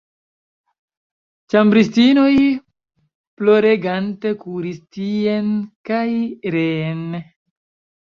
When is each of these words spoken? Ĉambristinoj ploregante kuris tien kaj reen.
Ĉambristinoj 1.55 2.31
ploregante 3.41 4.35
kuris 4.43 4.83
tien 4.99 5.55
kaj 5.93 6.05
reen. 6.61 7.09